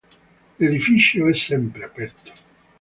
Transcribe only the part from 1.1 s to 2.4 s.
è sempre aperto.